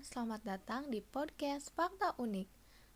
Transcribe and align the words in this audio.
selamat 0.00 0.40
datang 0.40 0.88
di 0.88 1.04
podcast 1.04 1.68
Fakta 1.76 2.16
Unik. 2.16 2.48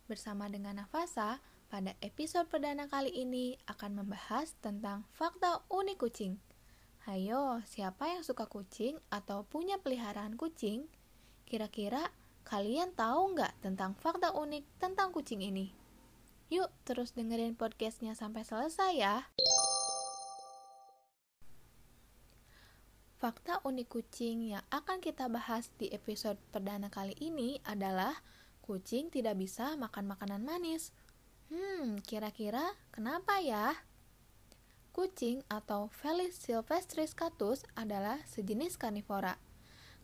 Bersama 0.09 0.49
dengan 0.49 0.81
Nafasa, 0.81 1.45
pada 1.69 1.93
episode 2.01 2.49
perdana 2.49 2.89
kali 2.89 3.13
ini 3.13 3.61
akan 3.69 4.01
membahas 4.01 4.57
tentang 4.65 5.05
fakta 5.13 5.61
unik 5.69 6.01
kucing. 6.01 6.41
Hayo, 7.05 7.61
siapa 7.69 8.09
yang 8.09 8.25
suka 8.25 8.49
kucing 8.49 8.97
atau 9.13 9.45
punya 9.45 9.77
peliharaan 9.77 10.41
kucing? 10.41 10.89
Kira-kira 11.45 12.09
kalian 12.49 12.97
tahu 12.97 13.37
nggak 13.37 13.53
tentang 13.61 13.93
fakta 14.01 14.33
unik 14.33 14.65
tentang 14.81 15.13
kucing 15.13 15.45
ini? 15.45 15.77
Yuk, 16.49 16.73
terus 16.89 17.13
dengerin 17.13 17.61
podcastnya 17.61 18.17
sampai 18.17 18.49
selesai 18.49 18.97
ya. 18.97 19.29
Fakta 23.19 23.59
unik 23.67 23.91
kucing 23.91 24.55
yang 24.55 24.63
akan 24.71 25.03
kita 25.03 25.27
bahas 25.27 25.75
di 25.75 25.91
episode 25.91 26.39
perdana 26.55 26.87
kali 26.87 27.19
ini 27.19 27.59
adalah 27.67 28.15
kucing 28.63 29.11
tidak 29.11 29.35
bisa 29.35 29.75
makan 29.75 30.07
makanan 30.07 30.47
manis. 30.47 30.95
Hmm, 31.51 31.99
kira-kira 32.07 32.63
kenapa 32.95 33.43
ya? 33.43 33.75
Kucing 34.95 35.43
atau 35.51 35.91
Felis 35.91 36.39
sylvestris 36.39 37.11
catus 37.19 37.67
adalah 37.75 38.23
sejenis 38.23 38.79
karnivora. 38.79 39.35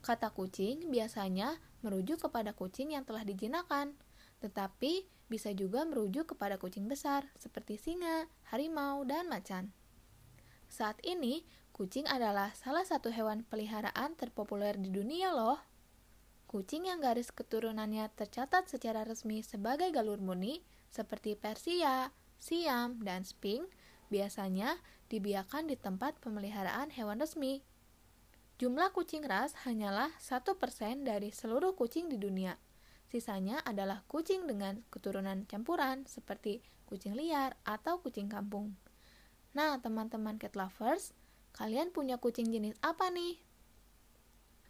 Kata 0.03 0.35
kucing 0.35 0.91
biasanya 0.91 1.55
merujuk 1.87 2.27
kepada 2.27 2.51
kucing 2.51 2.99
yang 2.99 3.07
telah 3.07 3.23
dijinakan, 3.23 3.95
tetapi 4.43 5.07
bisa 5.31 5.55
juga 5.55 5.87
merujuk 5.87 6.35
kepada 6.35 6.59
kucing 6.59 6.91
besar 6.91 7.31
seperti 7.39 7.79
singa, 7.79 8.27
harimau, 8.51 9.07
dan 9.07 9.31
macan. 9.31 9.71
Saat 10.67 10.99
ini, 11.07 11.47
Kucing 11.75 12.07
adalah 12.07 12.55
salah 12.55 12.87
satu 12.87 13.11
hewan 13.11 13.43
peliharaan 13.43 14.15
terpopuler 14.15 14.79
di 14.79 14.87
dunia 14.87 15.35
loh. 15.35 15.59
Kucing 16.47 16.87
yang 16.87 17.03
garis 17.03 17.35
keturunannya 17.35 18.07
tercatat 18.15 18.71
secara 18.71 19.03
resmi 19.03 19.43
sebagai 19.43 19.91
galur 19.91 20.23
murni 20.23 20.63
seperti 20.87 21.35
Persia, 21.35 22.15
Siam, 22.39 23.03
dan 23.03 23.27
Sphinx 23.27 23.67
biasanya 24.07 24.79
dibiarkan 25.11 25.67
di 25.67 25.75
tempat 25.75 26.15
pemeliharaan 26.23 26.95
hewan 26.95 27.19
resmi. 27.19 27.59
Jumlah 28.55 28.95
kucing 28.95 29.27
ras 29.27 29.51
hanyalah 29.67 30.15
1% 30.23 30.47
dari 31.03 31.35
seluruh 31.35 31.75
kucing 31.75 32.07
di 32.07 32.15
dunia. 32.15 32.55
Sisanya 33.11 33.59
adalah 33.67 34.07
kucing 34.07 34.47
dengan 34.47 34.79
keturunan 34.87 35.43
campuran 35.43 36.07
seperti 36.07 36.63
kucing 36.87 37.19
liar 37.19 37.59
atau 37.67 37.99
kucing 37.99 38.31
kampung. 38.31 38.79
Nah, 39.51 39.75
teman-teman 39.83 40.39
cat 40.39 40.55
lovers, 40.55 41.11
Kalian 41.55 41.95
punya 41.95 42.19
kucing 42.19 42.51
jenis 42.51 42.75
apa 42.83 43.07
nih? 43.07 43.39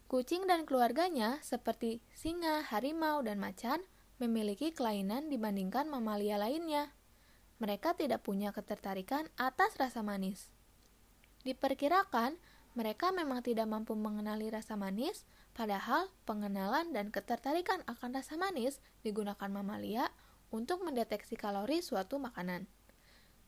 Kucing 0.06 0.46
dan 0.46 0.70
keluarganya 0.70 1.42
seperti 1.42 1.98
singa, 2.14 2.62
harimau, 2.70 3.26
dan 3.26 3.42
macan 3.42 3.82
memiliki 4.22 4.70
kelainan 4.70 5.34
dibandingkan 5.34 5.90
mamalia 5.90 6.38
lainnya. 6.38 6.94
Mereka 7.58 7.98
tidak 7.98 8.22
punya 8.22 8.54
ketertarikan 8.54 9.26
atas 9.34 9.74
rasa 9.82 10.06
manis. 10.06 10.54
Diperkirakan, 11.42 12.38
mereka 12.78 13.10
memang 13.10 13.42
tidak 13.42 13.66
mampu 13.66 13.98
mengenali 13.98 14.54
rasa 14.54 14.78
manis, 14.78 15.26
padahal 15.58 16.14
pengenalan 16.30 16.94
dan 16.94 17.10
ketertarikan 17.10 17.82
akan 17.90 18.14
rasa 18.14 18.38
manis 18.38 18.78
digunakan 19.02 19.50
mamalia 19.50 20.14
untuk 20.54 20.86
mendeteksi 20.86 21.34
kalori 21.34 21.82
suatu 21.82 22.22
makanan. 22.22 22.70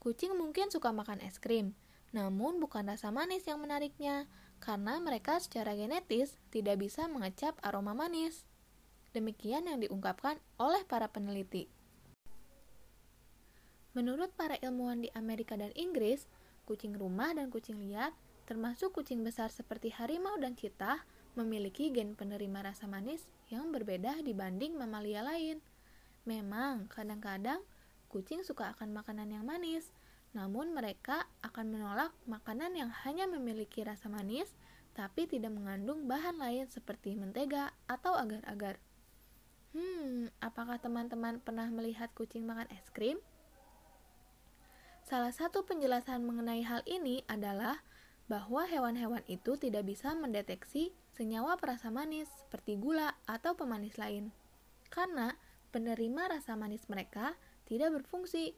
Kucing 0.02 0.34
mungkin 0.34 0.74
suka 0.74 0.90
makan 0.90 1.22
es 1.22 1.38
krim, 1.38 1.78
namun 2.18 2.58
bukan 2.58 2.90
rasa 2.90 3.14
manis 3.14 3.46
yang 3.46 3.62
menariknya, 3.62 4.26
karena 4.58 4.98
mereka 4.98 5.38
secara 5.38 5.78
genetis 5.78 6.34
tidak 6.50 6.81
bisa 6.81 7.06
mengecap 7.06 7.53
aroma 7.62 7.94
manis. 7.94 8.50
Demikian 9.14 9.69
yang 9.69 9.78
diungkapkan 9.78 10.41
oleh 10.58 10.81
para 10.90 11.14
peneliti. 11.14 11.69
Menurut 13.94 14.34
para 14.34 14.58
ilmuwan 14.58 15.06
di 15.06 15.14
Amerika 15.14 15.53
dan 15.53 15.69
Inggris, 15.78 16.25
kucing 16.66 16.97
rumah 16.97 17.38
dan 17.38 17.53
kucing 17.53 17.78
liar, 17.78 18.14
termasuk 18.50 18.97
kucing 18.97 19.22
besar 19.22 19.53
seperti 19.53 19.94
harimau 19.94 20.41
dan 20.41 20.58
citah, 20.58 21.06
memiliki 21.38 21.94
gen 21.94 22.18
penerima 22.18 22.74
rasa 22.74 22.90
manis 22.90 23.30
yang 23.53 23.70
berbeda 23.70 24.25
dibanding 24.25 24.74
mamalia 24.74 25.22
lain. 25.22 25.62
Memang, 26.25 26.90
kadang-kadang 26.90 27.62
kucing 28.09 28.41
suka 28.41 28.74
akan 28.74 28.90
makanan 28.94 29.30
yang 29.34 29.46
manis, 29.46 29.94
namun 30.36 30.76
mereka 30.76 31.28
akan 31.46 31.72
menolak 31.72 32.12
makanan 32.28 32.76
yang 32.76 32.92
hanya 33.06 33.28
memiliki 33.30 33.84
rasa 33.86 34.12
manis 34.12 34.52
tapi 34.98 35.30
tidak 35.30 35.54
mengandung 35.54 36.10
bahan 36.10 36.42
lain 36.42 36.66
seperti 36.66 37.14
mentega 37.14 37.70
atau 37.86 38.18
agar-agar. 38.18 38.82
Hmm, 39.78 40.34
apakah 40.42 40.82
teman-teman 40.82 41.38
pernah 41.38 41.70
melihat 41.70 42.10
kucing 42.18 42.50
makan 42.50 42.66
es 42.74 42.90
krim? 42.90 43.22
Salah 45.06 45.32
satu 45.32 45.64
penjelasan 45.64 46.26
mengenai 46.26 46.66
hal 46.66 46.82
ini 46.90 47.22
adalah 47.30 47.86
bahwa 48.28 48.68
hewan-hewan 48.68 49.24
itu 49.30 49.56
tidak 49.56 49.88
bisa 49.88 50.12
mendeteksi 50.18 50.92
senyawa 51.16 51.56
perasa 51.56 51.88
manis 51.88 52.28
seperti 52.44 52.76
gula 52.76 53.16
atau 53.24 53.56
pemanis 53.56 53.96
lain. 53.96 54.36
Karena 54.92 55.38
penerima 55.72 56.28
rasa 56.34 56.58
manis 56.59 56.90
mereka 56.92 57.38
tidak 57.70 58.02
berfungsi. 58.02 58.58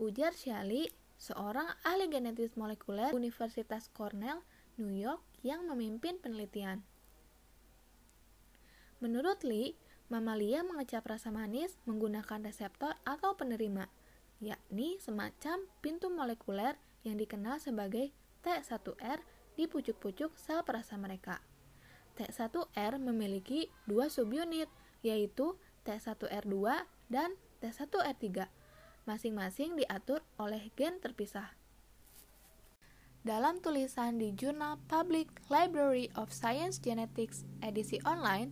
Ujar 0.00 0.32
Shali 0.32 0.88
seorang 1.22 1.70
ahli 1.86 2.10
genetis 2.10 2.58
molekuler 2.58 3.14
Universitas 3.14 3.86
Cornell, 3.94 4.42
New 4.74 4.90
York 4.90 5.22
yang 5.46 5.62
memimpin 5.70 6.18
penelitian. 6.18 6.82
Menurut 8.98 9.46
Lee, 9.46 9.78
mamalia 10.10 10.66
mengecap 10.66 11.06
rasa 11.06 11.30
manis 11.30 11.78
menggunakan 11.86 12.42
reseptor 12.42 12.98
atau 13.06 13.38
penerima, 13.38 13.86
yakni 14.42 14.98
semacam 14.98 15.62
pintu 15.78 16.10
molekuler 16.10 16.74
yang 17.06 17.14
dikenal 17.14 17.62
sebagai 17.62 18.10
T1R 18.42 19.22
di 19.54 19.70
pucuk-pucuk 19.70 20.34
sel 20.34 20.66
perasa 20.66 20.98
mereka. 20.98 21.38
T1R 22.18 22.98
memiliki 22.98 23.70
dua 23.86 24.10
subunit, 24.10 24.66
yaitu 25.06 25.54
T1R2 25.86 26.82
dan 27.06 27.38
T1R3 27.62 28.61
masing-masing 29.08 29.74
diatur 29.74 30.22
oleh 30.38 30.70
gen 30.78 31.02
terpisah. 31.02 31.54
Dalam 33.22 33.62
tulisan 33.62 34.18
di 34.18 34.34
jurnal 34.34 34.82
Public 34.90 35.30
Library 35.46 36.10
of 36.18 36.34
Science 36.34 36.82
Genetics 36.82 37.46
edisi 37.62 38.02
online, 38.02 38.50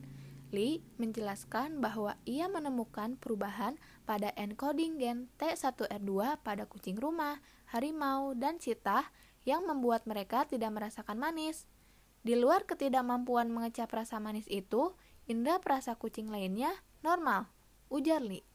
Lee 0.50 0.82
menjelaskan 0.98 1.78
bahwa 1.78 2.18
ia 2.26 2.50
menemukan 2.50 3.14
perubahan 3.18 3.78
pada 4.02 4.34
encoding 4.34 4.98
gen 4.98 5.30
T1R2 5.38 6.42
pada 6.42 6.66
kucing 6.66 6.98
rumah, 6.98 7.38
harimau, 7.70 8.34
dan 8.34 8.58
citah 8.58 9.10
yang 9.46 9.66
membuat 9.66 10.06
mereka 10.10 10.46
tidak 10.46 10.74
merasakan 10.74 11.18
manis. 11.18 11.70
Di 12.26 12.34
luar 12.34 12.66
ketidakmampuan 12.66 13.48
mengecap 13.48 13.90
rasa 13.90 14.18
manis 14.18 14.46
itu, 14.50 14.92
indera 15.30 15.62
perasa 15.62 15.94
kucing 15.94 16.28
lainnya 16.28 16.74
normal, 17.00 17.46
ujar 17.88 18.20
Lee. 18.20 18.49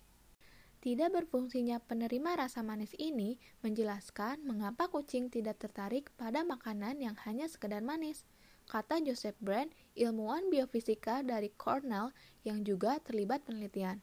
Tidak 0.85 1.09
berfungsinya 1.09 1.81
penerima 1.81 2.46
rasa 2.46 2.62
manis 2.62 2.94
ini 3.01 3.41
menjelaskan 3.66 4.46
mengapa 4.46 4.85
kucing 4.85 5.34
tidak 5.34 5.57
tertarik 5.57 6.13
pada 6.13 6.46
makanan 6.46 7.01
yang 7.01 7.18
hanya 7.25 7.50
sekedar 7.50 7.81
manis. 7.81 8.22
Kata 8.69 9.01
Joseph 9.01 9.34
Brand, 9.41 9.74
ilmuwan 9.97 10.45
biofisika 10.53 11.25
dari 11.25 11.50
Cornell 11.57 12.13
yang 12.45 12.62
juga 12.62 13.01
terlibat 13.01 13.41
penelitian. 13.50 13.97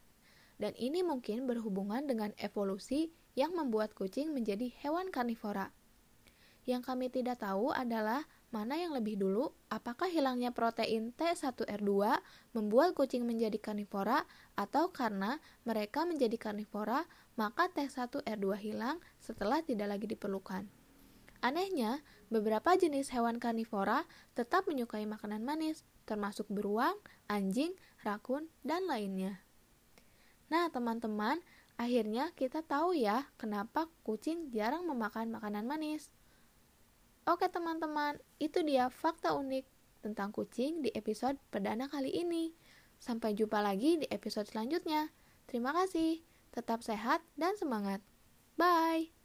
Dan 0.59 0.75
ini 0.75 1.07
mungkin 1.07 1.47
berhubungan 1.47 2.03
dengan 2.03 2.35
evolusi 2.35 3.15
yang 3.39 3.55
membuat 3.55 3.95
kucing 3.95 4.35
menjadi 4.35 4.67
hewan 4.83 5.07
karnivora. 5.07 5.71
Yang 6.63 6.81
kami 6.87 7.11
tidak 7.11 7.43
tahu 7.43 7.71
adalah 7.75 8.23
Mana 8.53 8.77
yang 8.77 8.93
lebih 8.93 9.17
dulu? 9.17 9.49
Apakah 9.65 10.13
hilangnya 10.13 10.53
protein 10.53 11.09
T1R2 11.17 11.89
membuat 12.53 12.93
kucing 12.93 13.25
menjadi 13.25 13.57
karnivora 13.57 14.29
atau 14.53 14.93
karena 14.93 15.41
mereka 15.65 16.05
menjadi 16.05 16.37
karnivora 16.37 17.01
maka 17.33 17.65
T1R2 17.73 18.45
hilang 18.61 19.01
setelah 19.17 19.65
tidak 19.65 19.97
lagi 19.97 20.05
diperlukan? 20.05 20.69
Anehnya, 21.41 22.05
beberapa 22.29 22.77
jenis 22.77 23.09
hewan 23.09 23.41
karnivora 23.41 24.05
tetap 24.37 24.69
menyukai 24.69 25.09
makanan 25.09 25.41
manis, 25.41 25.81
termasuk 26.05 26.45
beruang, 26.45 26.93
anjing, 27.25 27.73
rakun, 28.05 28.53
dan 28.61 28.85
lainnya. 28.85 29.41
Nah, 30.53 30.69
teman-teman, 30.69 31.41
akhirnya 31.81 32.29
kita 32.37 32.61
tahu 32.61 32.93
ya 32.93 33.33
kenapa 33.41 33.89
kucing 34.05 34.53
jarang 34.53 34.85
memakan 34.85 35.33
makanan 35.33 35.65
manis. 35.65 36.13
Oke 37.23 37.47
teman-teman, 37.47 38.19
itu 38.35 38.59
dia 38.67 38.91
fakta 38.91 39.31
unik 39.31 39.63
tentang 40.03 40.35
kucing 40.35 40.83
di 40.83 40.91
episode 40.91 41.39
perdana 41.47 41.87
kali 41.87 42.11
ini. 42.11 42.51
Sampai 42.99 43.31
jumpa 43.31 43.63
lagi 43.63 44.03
di 44.03 44.07
episode 44.11 44.47
selanjutnya. 44.51 45.07
Terima 45.47 45.71
kasih, 45.71 46.19
tetap 46.51 46.83
sehat 46.83 47.23
dan 47.39 47.55
semangat. 47.55 48.03
Bye! 48.59 49.22